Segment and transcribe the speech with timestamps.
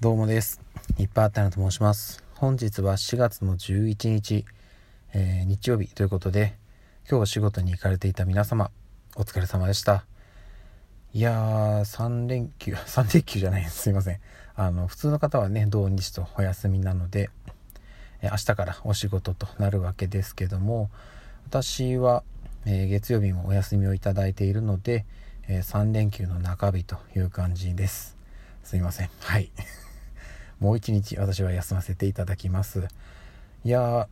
[0.00, 0.62] どうもです。
[0.96, 2.24] いっぱいあったなと申します。
[2.36, 4.46] 本日は4月の11日、
[5.12, 6.56] えー、日曜日ということで、
[7.06, 8.70] 今日お仕事に行かれていた皆様、
[9.14, 10.06] お疲れ様でした。
[11.12, 13.82] いやー、3連休、 3連休じゃないです。
[13.82, 14.20] すいません。
[14.54, 17.28] あの、普通の方はね、土日とお休みなので、
[18.22, 20.90] え、明日からお仕事となるわけですけども、
[21.44, 22.24] 私は、
[22.64, 25.04] えー、月曜日もお休みをいただいているので、
[25.46, 28.16] え3連休の中日という感じです。
[28.64, 29.10] すいません。
[29.20, 29.50] はい。
[30.60, 32.86] もう一日私は休ませていただきます。
[33.64, 34.08] いや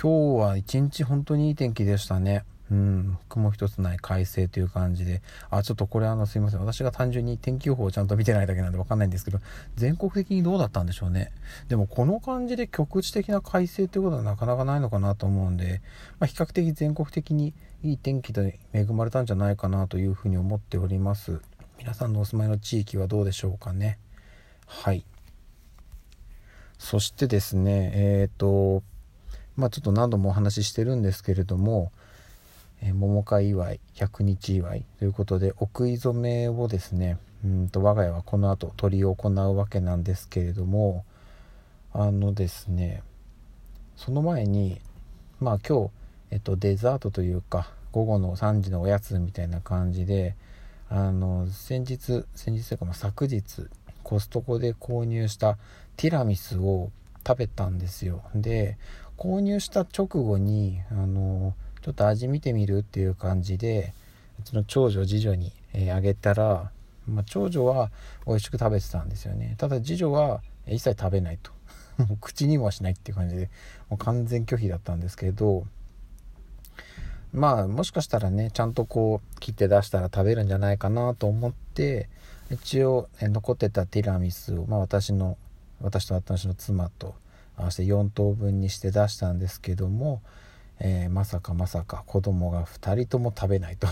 [0.00, 2.44] 今日は一日本当にいい天気でしたね。
[2.70, 6.60] うん、雲一つない快晴という感じで、あ、ちょっとこれあのすいません。
[6.60, 9.40] 私が単純に天気予報をちゃんと見てないだけなんでわかんないんですけど、
[9.74, 11.32] 全国的にどうだったんでしょうね。
[11.68, 15.82] でもこの感じで局地的な快晴ということはなかなかないのかなと思うんで、
[16.20, 21.40] まあ、比較的全国的にいい天気で恵まれたんじゃないかなというふうに思っております。
[21.76, 23.98] 皆さんのお住まいの地域はどうでしょうかね。
[24.66, 25.04] はい。
[26.80, 28.82] そしてですね、えっ、ー、と、
[29.54, 31.92] まあちょっと何度もお話ししてるんですけれども、
[32.80, 41.04] えー、桃会祝い、100日祝いということで、お食い初めをですね、うんと我が家はこの後取り行うわけなんですけれども、
[41.92, 43.02] あのですね、
[43.94, 44.80] その前に、
[45.38, 45.90] まあ今日、
[46.30, 50.34] えっと、デザートというか、午後の3時のおやつみたいな感じで、
[50.88, 53.68] あの、先日、先日というか、ま、昨日、
[54.10, 55.56] コストコで購入した
[55.96, 56.90] ティラミスを
[57.24, 58.24] 食べたんですよ。
[58.34, 58.76] で
[59.16, 63.94] 購入した直後にあのちょっと味見てみるっていう感じで
[64.40, 66.72] うちの長女次女に、えー、あげたら、
[67.06, 67.92] まあ、長女は
[68.26, 69.54] 美味しく食べてたんですよね。
[69.58, 71.52] ただ次女は一切食べないと。
[72.20, 73.48] 口にもしないっていう感じで
[73.90, 75.66] もう完全拒否だったんですけど
[77.32, 82.08] まあもしかしたらねちゃんとこう切って出したら食べるんじゃないかなと思って
[82.50, 85.38] 一応、え残ってたティラミスを、まあ、私の
[85.80, 87.14] 私と私の妻と
[87.56, 90.20] 合わせて4等分にして出したんですけども、
[90.80, 93.86] えー、まさかまさか子供が2人とも食べないと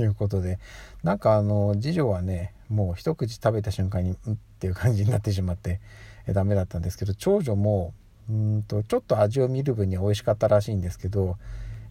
[0.00, 0.58] いうことで
[1.02, 5.80] なんかあの次女はねもう一口食べた瞬間にうんっていう感じになってしまって、
[6.26, 7.92] えー、ダメだったんですけど長女も
[8.30, 11.36] うんとちょっと味を見る分には美味しかったらしいんですけど、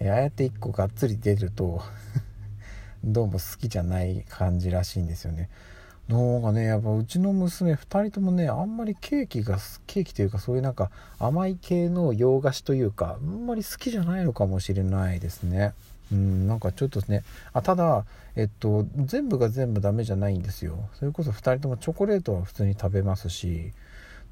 [0.00, 1.82] え、ああやって1個がっつり出ると
[3.04, 5.48] どうも好きじゃない感じらしいんですよね。
[6.08, 15.72] のがねやっぱうちの娘2人ともねあんまりケーキがケーキというかそういうなんか甘い系の洋菓子というかあんまり好きじゃないのかもしれないですね
[16.10, 17.22] うんなんかちょっとね
[17.52, 23.72] あただえっと全部が全部ダメじゃないんですよそれこそ2人ともチョコレートは普通に食べますし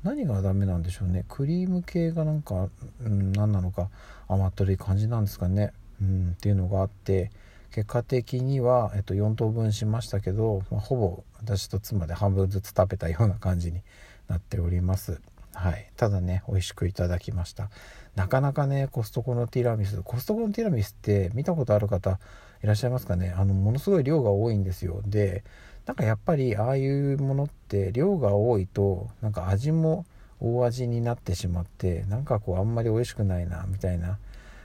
[0.03, 1.25] 何がダメなんでしょうね。
[1.29, 2.69] クリーム系がなんか、
[3.03, 3.89] うん、何なのか
[4.29, 5.73] 甘ったるい感じなんですかね。
[6.01, 7.31] うんっていうのがあって
[7.73, 13.83] 結果的には、えっと、4等分しましたけど、まあ、ほぼ私と妻で半分ずつ食べたような感じに
[14.29, 15.21] なっております。
[15.55, 17.71] はい、ただね美味しくいただきました。
[18.15, 22.19] なかなかねコストコのティラミスコストコのティラミスって見たことある方
[22.63, 23.35] いらっしゃいますかね。
[23.37, 25.03] あのものすごい量が多いんですよ。
[25.05, 25.43] で
[25.89, 30.05] なんかやっぱりああいうものって量が多いとなんか味も
[30.39, 34.19] 大味になってしまってなんかこうあんまり美味しくないなみたいな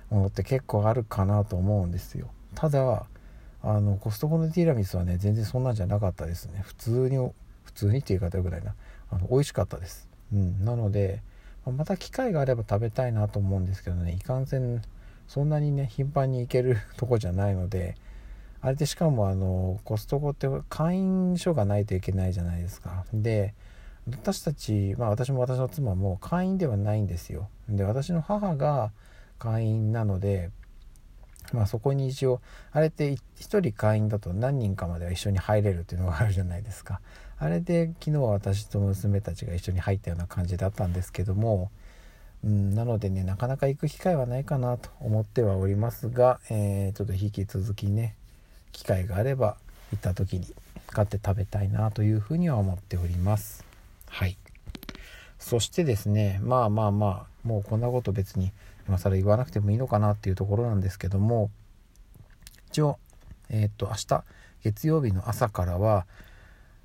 [0.10, 2.30] ものって結構あるかなと思うんですよ。
[2.56, 3.06] ただ
[3.64, 6.60] あのコストコのティラミスはね全然そんなんじゃなかったですね。
[6.62, 7.18] 普通に
[7.64, 8.76] 普通にっていう言い方ぐらいな。
[9.10, 11.22] あの美味しかったです、うん、なので
[11.66, 14.12] また機会があれば食べたいなと思うんですけどね。
[14.12, 14.82] いかんせん
[15.30, 17.96] そんなにね頻繁に行けるとこじゃないので
[18.66, 23.04] あれでしかもあのコストコって会員証がないといけないじゃないですか。
[23.14, 23.54] で
[24.10, 27.50] 私たちまあ私も私の妻も会員ではないんですよ。
[27.68, 28.92] で私の母が
[29.38, 30.50] 会員なので
[31.52, 32.40] まあそこに一応
[32.72, 33.18] あれって1
[33.60, 37.02] 人会員だと何人かまでは一緒に入れるっていうのがあるじゃないですか。
[37.40, 41.70] あれで昨日は私と娘たちが一緒に入ったような感じだったんですけども、
[42.46, 48.16] うん、なのでねなかなか行く機会はないかなと思ってはおりますが、えー、ちょっと引き続きね
[48.74, 49.56] 機会があれば
[49.92, 50.54] 行った時に
[50.88, 53.64] 買って食べたいなというふうには思っております。
[54.10, 54.38] はい。
[55.40, 58.52] そしてですねまあまあまあもうこんなこと別に
[58.88, 61.50] 今更言わなくてもいいのかなっていうところなんですけども
[62.70, 62.98] 一応
[63.50, 64.24] えっ、と明日
[64.64, 66.06] 月曜日の朝からは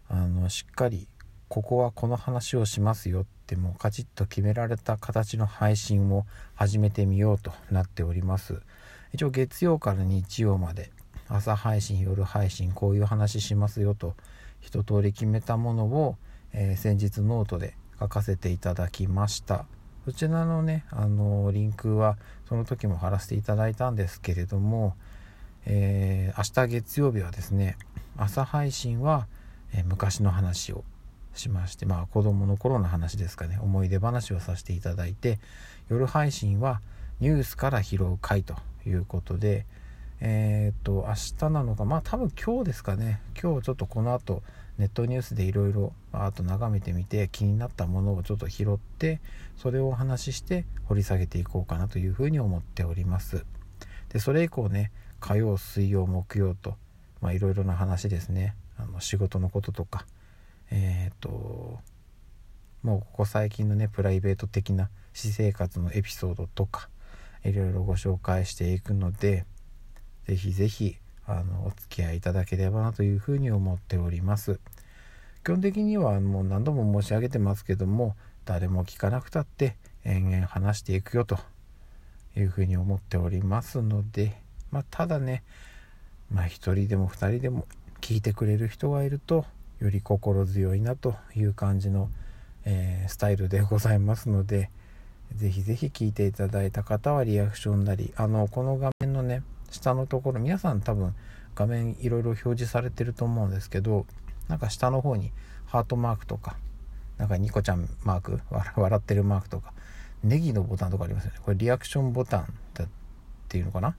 [0.08, 1.06] あのしっかり
[1.48, 8.60] ここはこの話をしますよってもうカチッと決められた形の配信を始めてみようとなっております。
[9.14, 10.90] 一応月曜から日曜まで
[11.28, 14.14] 朝配信夜配信こういう話しますよと
[14.60, 16.16] 一通り決めたものを、
[16.52, 19.66] えー、先日ノートで書かせていただきました。
[20.04, 22.16] そちらのね、あのリンクは
[22.48, 24.96] その時も貼らせていただいたんですけれども、
[25.66, 27.76] えー、明日月曜日はですね、
[28.16, 29.26] 朝配信は、
[29.74, 30.82] えー、昔の話を
[31.34, 35.38] しましてまあ子供の頃の話ですかね思い出話をさせていただいて
[35.88, 36.80] 夜配信は
[37.20, 38.54] ニュースから拾う回と
[38.86, 39.64] いうことで
[40.20, 43.20] えっ、と明日なのかまあ多分今日ですかね。
[43.40, 44.42] 今日ちょっとこの後
[44.78, 49.20] ネットニュースでいろいろあと眺めてみて気になったものをちょっと拾って
[49.56, 53.44] それをお話しして掘り下げていこうかなというふうに思っております。
[54.10, 56.76] でそれ以降ね火曜水曜木曜と
[57.30, 58.54] いろいろな話ですね。
[58.76, 60.06] あの仕事のこととか。
[60.70, 61.78] えっ、と
[62.82, 66.88] もうここ最近のねプライベート的な私生活のエピソードとか
[67.44, 69.44] いろいろご紹介していくので
[70.28, 74.60] 是非是非あのお付き合いいただければなというふうに思っております。
[75.44, 81.38] 基本的にはもう何度も申し上げてますけども誰も聞かなくたって延々話していくよと
[82.36, 84.36] いうふうに思っておりますので
[84.70, 85.42] まあただね
[86.30, 87.66] まあ1人でも2人でも
[88.02, 89.46] 聞いてくれる人がいると
[89.80, 92.10] より心強いなという感じの、
[92.64, 94.70] えー、スタイルでございますので
[95.34, 101.14] ぜひぜひ聞いていただいた方はリアクションなりあのこの画面のね下のところ皆さん多分
[101.54, 104.06] 画面いろいろ表示されてると思うんですけど
[104.48, 105.32] なんか下の方に
[105.66, 106.56] ハートマークとか
[107.18, 108.40] なんかニコちゃんマーク
[108.76, 109.72] 笑ってるマークとか
[110.22, 111.38] ネギのボタンとかありますよね。
[111.42, 112.88] これリアクションボタンだっ
[113.48, 113.94] ていうのかな？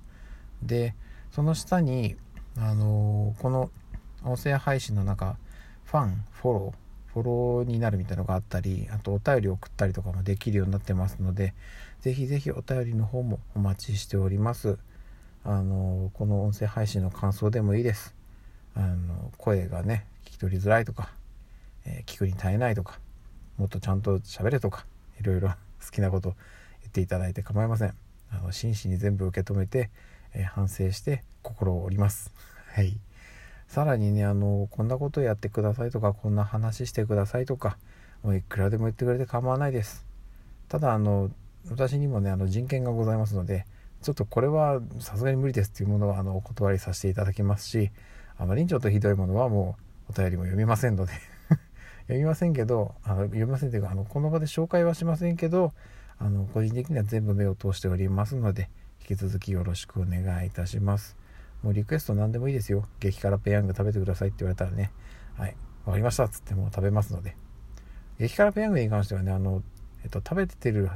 [0.64, 0.96] で
[1.32, 2.16] その下に
[2.58, 3.70] あのー、この
[4.24, 5.38] 音声配信の中
[5.86, 11.54] ファンフォローフォローになるみたいなのがあったりあとお便り送ったりとかもできるようになってますので
[12.02, 14.78] ぜひぜひお便りの方もお待ちしております。
[15.44, 18.14] あのこの音声配信の感想でもいいです。
[18.76, 21.10] あの声がね聞き取りづらいとか、
[21.86, 23.00] えー、聞くに耐えないとか
[23.58, 24.86] もっとちゃんと喋れとか
[25.20, 25.50] いろいろ
[25.84, 26.36] 好きなこと
[26.82, 27.94] 言っていただいて構いません。
[28.32, 29.90] あの真摯に全部受け止めて、
[30.34, 32.32] えー、反省して心を折ります。
[32.74, 33.00] はい。
[33.68, 37.78] さらにねあのこんなことやってくださいとかこんな話してくださいとか
[38.24, 40.06] もういくらでも言ってくれて構わないです。
[40.68, 41.32] ただあの
[41.70, 43.66] 私にもねあの人権がございますので
[44.02, 47.92] ちょっとこれはさすがに無理ですっていうものはあのお断りさせていただきますし
[48.38, 49.78] あまりにちょっとひどいものはも
[50.10, 51.14] うお便りも読みませんので
[52.08, 55.74] 読みませんけどあの読みませんというかあのこの場で紹介はしませんけど
[56.18, 58.70] あの個人的には全部目を通しておりますので
[59.02, 61.18] 引き続きよろしくお願いいたします。
[61.64, 62.88] もうリクエスト何でもいいですよ。
[63.00, 64.92] 激辛ペヤング食べてくださいって言われたらね、
[65.36, 65.56] はい、
[65.86, 67.36] わかりましたっつってもう食べますので。
[68.20, 69.64] 激辛ペヤングに関してはね、あの、
[70.04, 70.90] えっと、食べてる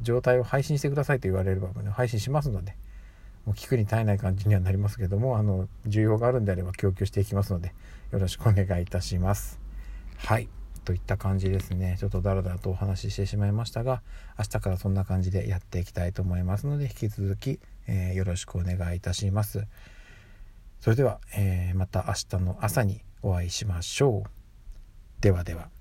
[0.00, 2.76] 状態を配信してくださいと言われれば、ね、配信しますので、
[3.44, 7.72] もう聞くに耐えない感じにはなりますけども、あの、需要があるんであれば供給していきますので、
[8.10, 9.60] よろしくお願いいたします。
[10.18, 10.48] はい。
[10.84, 11.96] といった感じですね。
[11.98, 14.02] ちょっとダラダラとお話ししてしまいましたが、
[14.38, 19.66] 明日からそんな感じでやっていきたいと思いますので、引き続き、えー、よろしくお願いいたします。
[20.80, 24.30] それでは、えー、また明日の朝にお会いしましょう。
[25.20, 25.75] ではでは。